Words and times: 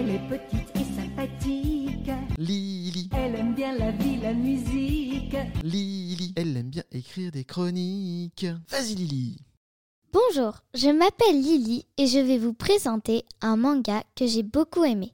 Elle 0.00 0.14
est 0.14 0.28
petite 0.30 0.76
et 0.76 0.96
sympathique. 0.96 2.10
Lily, 2.38 3.10
Elle 3.12 3.34
aime 3.34 3.54
bien 3.54 3.76
la 3.76 3.90
vie, 3.90 4.16
la 4.16 4.32
musique. 4.32 5.36
Lily, 5.62 6.32
elle 6.36 6.56
aime 6.56 6.70
bien 6.70 6.84
écrire 6.90 7.30
des 7.30 7.44
chroniques. 7.44 8.46
Vas-y 8.70 8.94
Lily. 8.94 9.36
Bonjour, 10.10 10.54
je 10.72 10.88
m'appelle 10.88 11.38
Lily 11.42 11.84
et 11.98 12.06
je 12.06 12.18
vais 12.18 12.38
vous 12.38 12.54
présenter 12.54 13.26
un 13.42 13.56
manga 13.56 14.02
que 14.16 14.26
j'ai 14.26 14.42
beaucoup 14.42 14.84
aimé. 14.84 15.12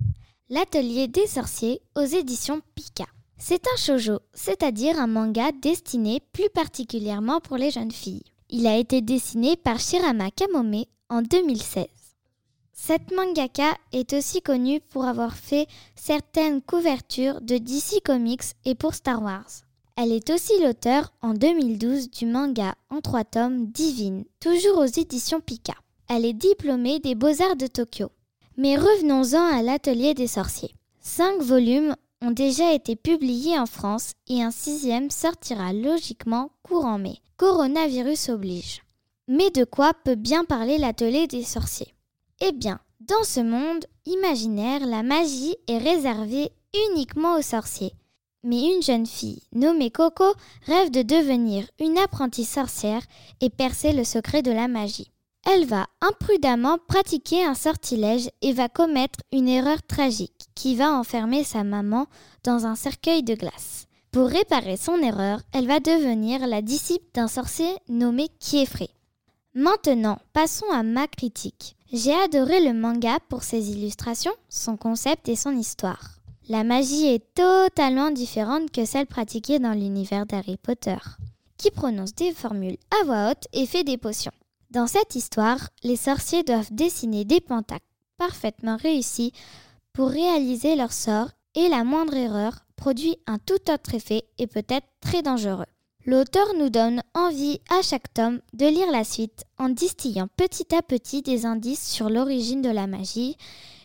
L'Atelier 0.51 1.09
des 1.09 1.27
sorciers 1.27 1.81
aux 1.97 2.05
éditions 2.05 2.61
Pika. 2.77 3.07
C'est 3.39 3.67
un 3.67 3.77
shoujo, 3.77 4.21
c'est-à-dire 4.35 5.01
un 5.01 5.09
manga 5.09 5.51
destiné 5.61 6.21
plus 6.33 6.49
particulièrement 6.51 7.41
pour 7.41 7.57
les 7.57 7.73
jeunes 7.73 7.91
filles. 7.91 8.23
Il 8.51 8.69
a 8.69 8.77
été 8.77 9.01
dessiné 9.01 9.57
par 9.57 9.81
Shirama 9.81 10.31
Kamome 10.31 10.85
en 11.09 11.23
2016. 11.23 11.87
Cette 12.79 13.11
mangaka 13.11 13.75
est 13.93 14.13
aussi 14.13 14.43
connue 14.43 14.81
pour 14.81 15.07
avoir 15.07 15.35
fait 15.35 15.67
certaines 15.97 16.61
couvertures 16.61 17.41
de 17.41 17.57
DC 17.57 18.03
Comics 18.05 18.55
et 18.67 18.75
pour 18.75 18.95
Star 18.95 19.23
Wars. 19.23 19.49
Elle 19.97 20.13
est 20.13 20.29
aussi 20.29 20.53
l'auteur 20.63 21.11
en 21.23 21.33
2012 21.33 22.11
du 22.11 22.27
manga 22.27 22.75
en 22.91 23.01
trois 23.01 23.25
tomes 23.25 23.67
Divine, 23.67 24.25
toujours 24.41 24.79
aux 24.79 24.85
éditions 24.85 25.41
Pika. 25.41 25.73
Elle 26.09 26.27
est 26.27 26.35
diplômée 26.35 27.01
des 27.01 27.15
Beaux-Arts 27.15 27.57
de 27.57 27.67
Tokyo. 27.67 28.11
Mais 28.59 28.77
revenons-en 28.77 29.43
à 29.43 29.63
l'Atelier 29.63 30.13
des 30.13 30.29
sorciers. 30.29 30.75
Cinq 31.01 31.41
volumes 31.41 31.97
ont 32.21 32.31
déjà 32.31 32.75
été 32.75 32.95
publiés 32.95 33.59
en 33.59 33.67
France 33.67 34.13
et 34.29 34.43
un 34.43 34.51
sixième 34.51 35.11
sortira 35.11 35.73
logiquement 35.73 36.51
courant 36.63 36.99
mai. 36.99 37.21
Coronavirus 37.39 38.29
oblige. 38.29 38.83
Mais 39.29 39.51
de 39.51 39.65
quoi 39.65 39.93
peut 40.05 40.15
bien 40.15 40.45
parler 40.45 40.77
l'Atelier 40.77 41.27
des 41.27 41.43
sorciers? 41.43 41.96
Eh 42.41 42.53
bien, 42.53 42.81
dans 43.01 43.25
ce 43.25 43.41
monde 43.41 43.87
imaginaire, 44.05 44.87
la 44.87 45.03
magie 45.03 45.57
est 45.69 45.79
réservée 45.79 46.51
uniquement 46.91 47.37
aux 47.37 47.43
sorciers. 47.43 47.95
Mais 48.43 48.75
une 48.75 48.83
jeune 48.83 49.07
fille 49.07 49.43
nommée 49.53 49.91
Coco 49.91 50.35
rêve 50.67 50.91
de 50.91 51.03
devenir 51.03 51.67
une 51.81 51.97
apprentie 51.99 52.45
sorcière 52.45 53.03
et 53.41 53.49
percer 53.49 53.93
le 53.93 54.05
secret 54.05 54.43
de 54.43 54.53
la 54.53 54.69
magie. 54.69 55.11
Elle 55.47 55.65
va 55.65 55.87
imprudemment 56.01 56.79
pratiquer 56.89 57.45
un 57.45 57.55
sortilège 57.55 58.29
et 58.43 58.53
va 58.53 58.69
commettre 58.69 59.21
une 59.33 59.49
erreur 59.49 59.83
tragique 59.83 60.47
qui 60.55 60.75
va 60.75 60.93
enfermer 60.93 61.43
sa 61.43 61.65
maman 61.65 62.07
dans 62.45 62.67
un 62.67 62.75
cercueil 62.75 63.23
de 63.23 63.35
glace. 63.35 63.87
Pour 64.11 64.29
réparer 64.29 64.77
son 64.77 64.99
erreur, 64.99 65.41
elle 65.53 65.67
va 65.67 65.81
devenir 65.81 66.47
la 66.47 66.63
disciple 66.63 67.07
d'un 67.15 67.29
sorcier 67.29 67.71
nommé 67.89 68.29
Kiefré. 68.41 68.91
Maintenant, 69.55 70.19
passons 70.33 70.71
à 70.73 70.83
ma 70.83 71.07
critique. 71.07 71.76
J'ai 71.93 72.15
adoré 72.15 72.61
le 72.61 72.75
manga 72.75 73.21
pour 73.29 73.45
ses 73.45 73.71
illustrations, 73.71 74.33
son 74.49 74.77
concept 74.77 75.29
et 75.29 75.37
son 75.37 75.57
histoire. 75.57 76.17
La 76.49 76.65
magie 76.65 77.07
est 77.07 77.33
totalement 77.35 78.11
différente 78.11 78.73
que 78.73 78.85
celle 78.85 79.07
pratiquée 79.07 79.61
dans 79.61 79.73
l'univers 79.73 80.27
d'Harry 80.27 80.57
Potter, 80.57 80.97
qui 81.57 81.71
prononce 81.71 82.13
des 82.13 82.33
formules 82.33 82.77
à 83.01 83.05
voix 83.05 83.31
haute 83.31 83.47
et 83.53 83.67
fait 83.67 83.85
des 83.85 83.99
potions. 83.99 84.33
Dans 84.73 84.89
cette 84.89 85.15
histoire, 85.15 85.69
les 85.85 85.95
sorciers 85.95 86.43
doivent 86.43 86.73
dessiner 86.73 87.25
des 87.25 87.41
pentacles 87.41 87.85
parfaitement 88.19 88.77
réussis 88.77 89.33
pour 89.93 90.09
réaliser 90.09 90.75
leur 90.75 90.93
sort 90.93 91.29
et 91.55 91.69
la 91.69 91.85
moindre 91.85 92.17
erreur 92.17 92.65
produit 92.75 93.17
un 93.29 93.39
tout 93.39 93.71
autre 93.71 93.95
effet 93.95 94.25
et 94.39 94.49
peut 94.49 94.67
être 94.69 94.89
très 95.01 95.23
dangereux. 95.23 95.67
L'auteur 96.09 96.55
nous 96.55 96.71
donne 96.71 97.03
envie 97.15 97.61
à 97.69 97.83
chaque 97.83 98.15
tome 98.15 98.41
de 98.53 98.67
lire 98.67 98.93
la 98.93 99.03
suite 99.03 99.43
en 99.59 99.69
distillant 99.69 100.29
petit 100.37 100.73
à 100.73 100.81
petit 100.81 101.21
des 101.21 101.45
indices 101.47 101.85
sur 101.85 102.09
l'origine 102.09 102.63
de 102.63 102.71
la 102.71 102.87
magie 102.87 103.37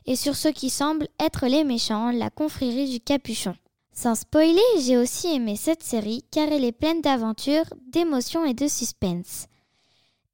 et 0.05 0.15
sur 0.15 0.35
ce 0.35 0.47
qui 0.47 0.69
semble 0.69 1.07
être 1.19 1.47
les 1.47 1.63
méchants, 1.63 2.11
la 2.11 2.29
confrérie 2.29 2.91
du 2.91 2.99
capuchon. 2.99 3.55
Sans 3.91 4.13
spoiler, 4.13 4.61
j'ai 4.79 4.97
aussi 4.97 5.33
aimé 5.33 5.55
cette 5.55 5.81
série 5.81 6.23
car 6.29 6.47
elle 6.51 6.63
est 6.63 6.71
pleine 6.71 7.01
d'aventures, 7.01 7.65
d'émotions 7.91 8.45
et 8.45 8.53
de 8.53 8.67
suspense. 8.67 9.47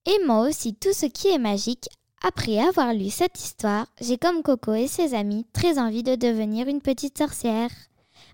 Et 0.06 0.26
moi 0.26 0.42
aussi 0.42 0.76
tout 0.76 0.94
ce 0.94 1.06
qui 1.06 1.30
est 1.30 1.40
magique. 1.40 1.88
Après 2.22 2.59
avoir 2.59 2.94
lu 2.94 3.09
cette 3.09 3.40
histoire, 3.40 3.88
j'ai 4.02 4.18
comme 4.18 4.44
Coco 4.44 4.74
et 4.74 4.88
ses 4.88 5.14
amis 5.14 5.46
très 5.53 5.80
envie 5.80 6.03
de 6.03 6.16
devenir 6.16 6.68
une 6.68 6.81
petite 6.81 7.18
sorcière. 7.18 7.70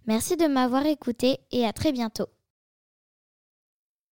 Merci 0.07 0.37
de 0.37 0.47
m'avoir 0.47 0.87
écouté 0.87 1.37
et 1.51 1.67
à 1.67 1.73
très 1.73 1.91
bientôt. 1.91 2.27